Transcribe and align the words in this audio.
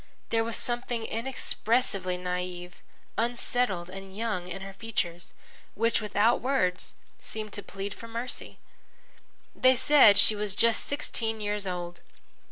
There 0.29 0.43
was 0.43 0.55
something 0.55 1.05
inexpressibly 1.05 2.17
naïve, 2.17 2.71
unsettled 3.19 3.87
and 3.91 4.17
young 4.17 4.47
in 4.47 4.63
her 4.63 4.73
features, 4.73 5.31
which, 5.75 6.01
without 6.01 6.41
words, 6.41 6.95
seemed 7.21 7.53
to 7.53 7.61
plead 7.61 7.93
for 7.93 8.07
mercy. 8.07 8.57
They 9.55 9.75
said 9.75 10.17
she 10.17 10.35
was 10.35 10.55
just 10.55 10.85
sixteen 10.87 11.39
years 11.39 11.67
old. 11.67 12.01